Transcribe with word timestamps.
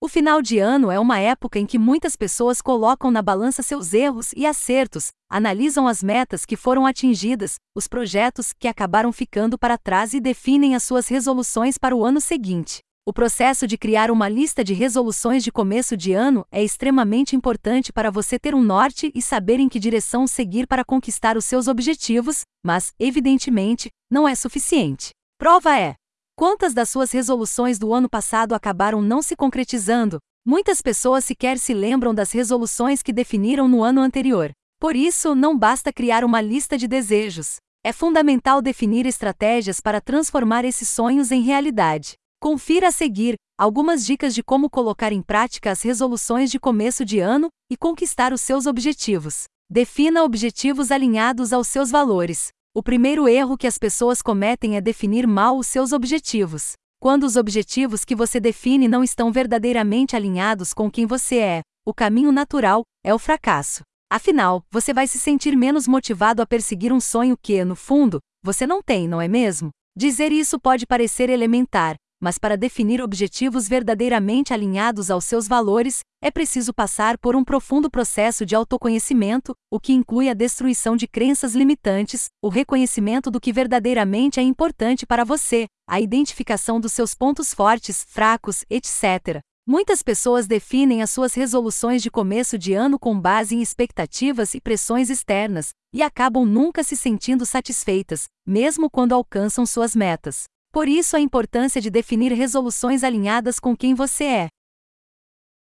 O 0.00 0.06
final 0.06 0.40
de 0.40 0.60
ano 0.60 0.92
é 0.92 0.98
uma 0.98 1.18
época 1.18 1.58
em 1.58 1.66
que 1.66 1.76
muitas 1.76 2.14
pessoas 2.14 2.62
colocam 2.62 3.10
na 3.10 3.20
balança 3.20 3.64
seus 3.64 3.92
erros 3.92 4.32
e 4.36 4.46
acertos, 4.46 5.08
analisam 5.28 5.88
as 5.88 6.04
metas 6.04 6.46
que 6.46 6.56
foram 6.56 6.86
atingidas, 6.86 7.56
os 7.74 7.88
projetos 7.88 8.52
que 8.52 8.68
acabaram 8.68 9.12
ficando 9.12 9.58
para 9.58 9.76
trás 9.76 10.14
e 10.14 10.20
definem 10.20 10.76
as 10.76 10.84
suas 10.84 11.08
resoluções 11.08 11.76
para 11.76 11.96
o 11.96 12.04
ano 12.04 12.20
seguinte. 12.20 12.78
O 13.04 13.12
processo 13.12 13.66
de 13.66 13.76
criar 13.76 14.08
uma 14.10 14.28
lista 14.28 14.62
de 14.62 14.72
resoluções 14.72 15.42
de 15.42 15.50
começo 15.50 15.96
de 15.96 16.12
ano 16.12 16.46
é 16.52 16.62
extremamente 16.62 17.34
importante 17.34 17.92
para 17.92 18.10
você 18.10 18.38
ter 18.38 18.54
um 18.54 18.62
norte 18.62 19.10
e 19.14 19.20
saber 19.20 19.58
em 19.58 19.68
que 19.68 19.80
direção 19.80 20.28
seguir 20.28 20.68
para 20.68 20.84
conquistar 20.84 21.36
os 21.36 21.44
seus 21.44 21.66
objetivos, 21.66 22.42
mas, 22.64 22.92
evidentemente, 23.00 23.90
não 24.08 24.28
é 24.28 24.34
suficiente. 24.36 25.10
Prova 25.38 25.76
é: 25.76 25.96
quantas 26.38 26.72
das 26.72 26.88
suas 26.88 27.10
resoluções 27.10 27.80
do 27.80 27.92
ano 27.92 28.08
passado 28.08 28.54
acabaram 28.54 29.02
não 29.02 29.20
se 29.20 29.34
concretizando? 29.34 30.20
Muitas 30.46 30.80
pessoas 30.80 31.24
sequer 31.24 31.58
se 31.58 31.74
lembram 31.74 32.14
das 32.14 32.30
resoluções 32.30 33.02
que 33.02 33.12
definiram 33.12 33.66
no 33.66 33.82
ano 33.82 34.00
anterior. 34.00 34.52
Por 34.78 34.94
isso, 34.94 35.34
não 35.34 35.58
basta 35.58 35.92
criar 35.92 36.22
uma 36.22 36.40
lista 36.40 36.78
de 36.78 36.86
desejos. 36.86 37.56
É 37.84 37.92
fundamental 37.92 38.62
definir 38.62 39.04
estratégias 39.04 39.80
para 39.80 40.00
transformar 40.00 40.64
esses 40.64 40.88
sonhos 40.88 41.32
em 41.32 41.42
realidade. 41.42 42.12
Confira 42.40 42.86
a 42.86 42.92
seguir 42.92 43.34
algumas 43.58 44.06
dicas 44.06 44.32
de 44.32 44.40
como 44.40 44.70
colocar 44.70 45.12
em 45.12 45.22
prática 45.22 45.72
as 45.72 45.82
resoluções 45.82 46.52
de 46.52 46.60
começo 46.60 47.04
de 47.04 47.18
ano 47.18 47.48
e 47.68 47.76
conquistar 47.76 48.32
os 48.32 48.42
seus 48.42 48.64
objetivos. 48.64 49.46
Defina 49.68 50.22
objetivos 50.22 50.92
alinhados 50.92 51.52
aos 51.52 51.66
seus 51.66 51.90
valores. 51.90 52.50
O 52.78 52.82
primeiro 52.90 53.26
erro 53.26 53.58
que 53.58 53.66
as 53.66 53.76
pessoas 53.76 54.22
cometem 54.22 54.76
é 54.76 54.80
definir 54.80 55.26
mal 55.26 55.58
os 55.58 55.66
seus 55.66 55.90
objetivos. 55.90 56.74
Quando 57.02 57.24
os 57.24 57.34
objetivos 57.34 58.04
que 58.04 58.14
você 58.14 58.38
define 58.38 58.86
não 58.86 59.02
estão 59.02 59.32
verdadeiramente 59.32 60.14
alinhados 60.14 60.72
com 60.72 60.88
quem 60.88 61.04
você 61.04 61.38
é, 61.38 61.60
o 61.84 61.92
caminho 61.92 62.30
natural 62.30 62.84
é 63.04 63.12
o 63.12 63.18
fracasso. 63.18 63.82
Afinal, 64.08 64.62
você 64.70 64.94
vai 64.94 65.08
se 65.08 65.18
sentir 65.18 65.56
menos 65.56 65.88
motivado 65.88 66.40
a 66.40 66.46
perseguir 66.46 66.92
um 66.92 67.00
sonho 67.00 67.36
que, 67.42 67.64
no 67.64 67.74
fundo, 67.74 68.20
você 68.44 68.64
não 68.64 68.80
tem, 68.80 69.08
não 69.08 69.20
é 69.20 69.26
mesmo? 69.26 69.70
Dizer 69.96 70.30
isso 70.30 70.56
pode 70.56 70.86
parecer 70.86 71.28
elementar, 71.28 71.96
mas 72.20 72.38
para 72.38 72.56
definir 72.56 73.00
objetivos 73.00 73.68
verdadeiramente 73.68 74.52
alinhados 74.52 75.10
aos 75.10 75.24
seus 75.24 75.46
valores, 75.46 76.00
é 76.22 76.30
preciso 76.30 76.72
passar 76.72 77.16
por 77.16 77.36
um 77.36 77.44
profundo 77.44 77.90
processo 77.90 78.44
de 78.44 78.54
autoconhecimento, 78.54 79.54
o 79.70 79.78
que 79.78 79.92
inclui 79.92 80.28
a 80.28 80.34
destruição 80.34 80.96
de 80.96 81.06
crenças 81.06 81.54
limitantes, 81.54 82.26
o 82.42 82.48
reconhecimento 82.48 83.30
do 83.30 83.40
que 83.40 83.52
verdadeiramente 83.52 84.40
é 84.40 84.42
importante 84.42 85.06
para 85.06 85.24
você, 85.24 85.66
a 85.88 86.00
identificação 86.00 86.80
dos 86.80 86.92
seus 86.92 87.14
pontos 87.14 87.54
fortes, 87.54 88.04
fracos, 88.08 88.64
etc. 88.68 89.40
Muitas 89.66 90.02
pessoas 90.02 90.46
definem 90.46 91.02
as 91.02 91.10
suas 91.10 91.34
resoluções 91.34 92.02
de 92.02 92.10
começo 92.10 92.58
de 92.58 92.72
ano 92.72 92.98
com 92.98 93.20
base 93.20 93.54
em 93.54 93.60
expectativas 93.60 94.54
e 94.54 94.60
pressões 94.60 95.10
externas, 95.10 95.70
e 95.92 96.02
acabam 96.02 96.46
nunca 96.46 96.82
se 96.82 96.96
sentindo 96.96 97.44
satisfeitas, 97.44 98.24
mesmo 98.46 98.90
quando 98.90 99.12
alcançam 99.12 99.66
suas 99.66 99.94
metas. 99.94 100.44
Por 100.72 100.88
isso 100.88 101.16
a 101.16 101.20
importância 101.20 101.80
de 101.80 101.90
definir 101.90 102.32
resoluções 102.32 103.02
alinhadas 103.02 103.58
com 103.58 103.76
quem 103.76 103.94
você 103.94 104.24
é. 104.24 104.48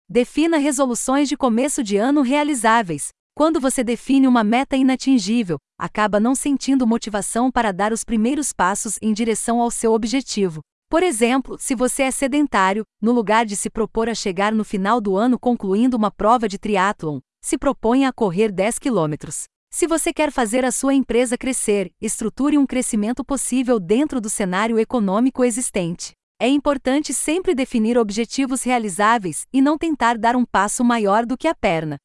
Defina 0.09 0.57
resoluções 0.57 1.29
de 1.29 1.37
começo 1.37 1.83
de 1.83 1.97
ano 1.97 2.21
realizáveis. 2.21 3.09
Quando 3.35 3.59
você 3.59 3.83
define 3.83 4.27
uma 4.27 4.43
meta 4.43 4.77
inatingível, 4.77 5.57
acaba 5.77 6.19
não 6.19 6.33
sentindo 6.33 6.87
motivação 6.87 7.51
para 7.51 7.71
dar 7.71 7.91
os 7.91 8.03
primeiros 8.03 8.53
passos 8.53 8.97
em 9.01 9.13
direção 9.13 9.59
ao 9.59 9.69
seu 9.69 9.93
objetivo. 9.93 10.61
Por 10.89 11.03
exemplo, 11.03 11.57
se 11.59 11.75
você 11.75 12.03
é 12.03 12.11
sedentário, 12.11 12.83
no 13.01 13.11
lugar 13.11 13.45
de 13.45 13.55
se 13.55 13.69
propor 13.69 14.07
a 14.07 14.15
chegar 14.15 14.53
no 14.53 14.63
final 14.63 15.01
do 15.01 15.17
ano 15.17 15.37
concluindo 15.39 15.97
uma 15.97 16.11
prova 16.11 16.47
de 16.47 16.57
triatlon, 16.57 17.19
se 17.43 17.57
propõe 17.57 18.05
a 18.05 18.13
correr 18.13 18.51
10 18.51 18.79
quilômetros. 18.79 19.45
Se 19.77 19.87
você 19.87 20.13
quer 20.13 20.31
fazer 20.31 20.63
a 20.63 20.71
sua 20.71 20.93
empresa 20.93 21.37
crescer, 21.37 21.91
estruture 21.99 22.57
um 22.57 22.65
crescimento 22.65 23.25
possível 23.25 23.77
dentro 23.77 24.21
do 24.21 24.29
cenário 24.29 24.79
econômico 24.79 25.43
existente. 25.43 26.13
É 26.39 26.47
importante 26.47 27.13
sempre 27.13 27.53
definir 27.53 27.97
objetivos 27.97 28.63
realizáveis 28.63 29.45
e 29.51 29.61
não 29.61 29.77
tentar 29.77 30.17
dar 30.17 30.33
um 30.33 30.45
passo 30.45 30.81
maior 30.81 31.25
do 31.25 31.37
que 31.37 31.45
a 31.45 31.53
perna. 31.53 31.97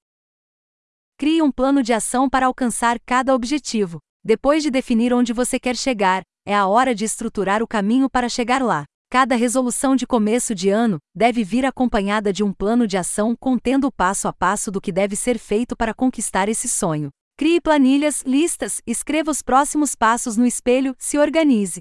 Crie 1.17 1.41
um 1.41 1.53
plano 1.53 1.81
de 1.81 1.93
ação 1.93 2.29
para 2.29 2.47
alcançar 2.47 2.99
cada 3.07 3.33
objetivo. 3.37 4.01
Depois 4.25 4.65
de 4.65 4.71
definir 4.73 5.15
onde 5.15 5.33
você 5.33 5.61
quer 5.61 5.77
chegar, 5.77 6.23
é 6.45 6.57
a 6.57 6.67
hora 6.67 6.93
de 6.93 7.05
estruturar 7.05 7.63
o 7.63 7.69
caminho 7.69 8.11
para 8.11 8.29
chegar 8.29 8.61
lá. 8.61 8.83
Cada 9.09 9.37
resolução 9.37 9.95
de 9.95 10.09
começo 10.09 10.57
de 10.57 10.71
ano 10.71 10.99
deve 11.15 11.45
vir 11.45 11.65
acompanhada 11.65 12.33
de 12.33 12.43
um 12.43 12.53
plano 12.53 12.85
de 12.85 12.97
ação 12.97 13.37
contendo 13.39 13.87
o 13.87 13.93
passo 13.93 14.27
a 14.27 14.33
passo 14.33 14.73
do 14.73 14.81
que 14.81 14.91
deve 14.91 15.15
ser 15.15 15.39
feito 15.39 15.77
para 15.77 15.95
conquistar 15.95 16.49
esse 16.49 16.69
sonho. 16.69 17.11
Crie 17.41 17.59
planilhas, 17.59 18.21
listas, 18.27 18.83
escreva 18.87 19.31
os 19.31 19.41
próximos 19.41 19.95
passos 19.95 20.37
no 20.37 20.45
espelho, 20.45 20.95
se 20.99 21.17
organize. 21.17 21.81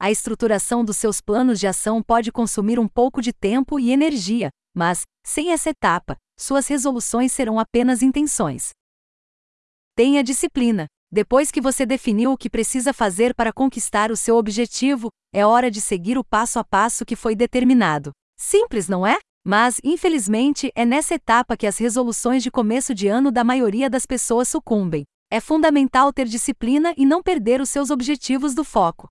A 0.00 0.08
estruturação 0.08 0.84
dos 0.84 0.98
seus 0.98 1.20
planos 1.20 1.58
de 1.58 1.66
ação 1.66 2.00
pode 2.00 2.30
consumir 2.30 2.78
um 2.78 2.86
pouco 2.86 3.20
de 3.20 3.32
tempo 3.32 3.80
e 3.80 3.90
energia, 3.90 4.50
mas, 4.72 5.02
sem 5.26 5.50
essa 5.50 5.70
etapa, 5.70 6.16
suas 6.38 6.68
resoluções 6.68 7.32
serão 7.32 7.58
apenas 7.58 8.02
intenções. 8.02 8.70
Tenha 9.96 10.22
disciplina. 10.22 10.86
Depois 11.10 11.50
que 11.50 11.60
você 11.60 11.84
definiu 11.84 12.30
o 12.30 12.38
que 12.38 12.48
precisa 12.48 12.92
fazer 12.92 13.34
para 13.34 13.52
conquistar 13.52 14.12
o 14.12 14.16
seu 14.16 14.36
objetivo, 14.36 15.08
é 15.34 15.44
hora 15.44 15.72
de 15.72 15.80
seguir 15.80 16.16
o 16.16 16.22
passo 16.22 16.60
a 16.60 16.64
passo 16.64 17.04
que 17.04 17.16
foi 17.16 17.34
determinado. 17.34 18.12
Simples, 18.38 18.88
não 18.88 19.04
é? 19.04 19.18
Mas, 19.44 19.80
infelizmente, 19.82 20.70
é 20.74 20.84
nessa 20.84 21.14
etapa 21.14 21.56
que 21.56 21.66
as 21.66 21.76
resoluções 21.76 22.42
de 22.42 22.50
começo 22.50 22.94
de 22.94 23.08
ano 23.08 23.32
da 23.32 23.42
maioria 23.42 23.90
das 23.90 24.06
pessoas 24.06 24.48
sucumbem. 24.48 25.04
É 25.30 25.40
fundamental 25.40 26.12
ter 26.12 26.26
disciplina 26.26 26.94
e 26.96 27.04
não 27.04 27.22
perder 27.22 27.60
os 27.60 27.70
seus 27.70 27.90
objetivos 27.90 28.54
do 28.54 28.62
foco. 28.62 29.08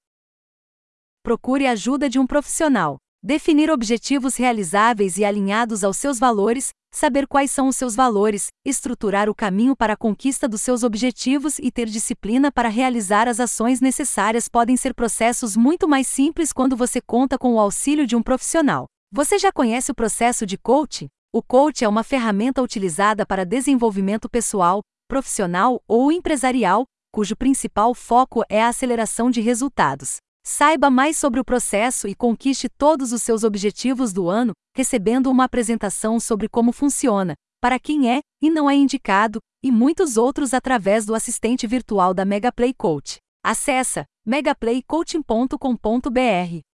Procure 1.22 1.68
a 1.68 1.72
ajuda 1.72 2.10
de 2.10 2.18
um 2.18 2.26
profissional. 2.26 2.98
Definir 3.24 3.70
objetivos 3.70 4.36
realizáveis 4.36 5.18
e 5.18 5.26
alinhados 5.26 5.84
aos 5.84 5.98
seus 5.98 6.18
valores, 6.18 6.70
saber 6.94 7.28
quais 7.28 7.52
são 7.52 7.68
os 7.68 7.76
seus 7.76 7.96
valores, 7.96 8.48
estruturar 8.66 9.30
o 9.30 9.36
caminho 9.36 9.76
para 9.76 9.94
a 9.94 9.98
conquista 9.98 10.48
dos 10.48 10.62
seus 10.62 10.82
objetivos 10.84 11.60
e 11.60 11.72
ter 11.72 11.88
disciplina 11.88 12.52
para 12.52 12.70
realizar 12.70 13.28
as 13.28 13.40
ações 13.40 13.82
necessárias 13.82 14.48
podem 14.48 14.78
ser 14.78 14.94
processos 14.94 15.56
muito 15.56 15.88
mais 15.88 16.08
simples 16.08 16.52
quando 16.52 16.76
você 16.76 17.00
conta 17.02 17.38
com 17.38 17.54
o 17.54 17.60
auxílio 17.60 18.08
de 18.08 18.16
um 18.16 18.24
profissional. 18.24 18.91
Você 19.14 19.38
já 19.38 19.52
conhece 19.52 19.92
o 19.92 19.96
processo 19.96 20.46
de 20.46 20.58
coaching? 20.58 21.10
O 21.34 21.44
coach 21.44 21.84
é 21.84 21.90
uma 21.90 22.02
ferramenta 22.02 22.62
utilizada 22.62 23.26
para 23.26 23.46
desenvolvimento 23.46 24.30
pessoal, 24.30 24.80
profissional 25.06 25.84
ou 25.86 26.14
empresarial, 26.14 26.86
cujo 27.14 27.36
principal 27.36 27.94
foco 27.94 28.42
é 28.48 28.64
a 28.64 28.70
aceleração 28.70 29.30
de 29.30 29.42
resultados. 29.42 30.20
Saiba 30.48 30.90
mais 30.90 31.18
sobre 31.18 31.42
o 31.42 31.44
processo 31.44 32.08
e 32.08 32.16
conquiste 32.16 32.70
todos 32.70 33.12
os 33.12 33.22
seus 33.22 33.44
objetivos 33.44 34.14
do 34.14 34.30
ano, 34.30 34.54
recebendo 34.74 35.30
uma 35.30 35.44
apresentação 35.44 36.18
sobre 36.18 36.48
como 36.48 36.72
funciona, 36.72 37.34
para 37.60 37.78
quem 37.78 38.10
é 38.10 38.22
e 38.42 38.50
não 38.50 38.70
é 38.70 38.76
indicado, 38.76 39.40
e 39.62 39.74
muitos 39.74 40.16
outros 40.16 40.54
através 40.54 41.06
do 41.06 41.14
assistente 41.14 41.68
virtual 41.68 42.14
da 42.14 42.24
Megaplay 42.24 42.74
Coach. 42.74 43.18
Acesse 43.44 44.06
megaplaycoaching.com.br. 44.26 46.71